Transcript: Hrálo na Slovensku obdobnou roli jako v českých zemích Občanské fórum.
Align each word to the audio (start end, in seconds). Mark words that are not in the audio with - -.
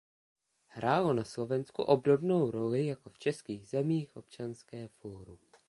Hrálo 0.75 1.11
na 1.13 1.23
Slovensku 1.25 1.83
obdobnou 1.83 2.51
roli 2.51 2.85
jako 2.87 3.09
v 3.09 3.19
českých 3.19 3.67
zemích 3.67 4.17
Občanské 4.17 4.87
fórum. 4.87 5.39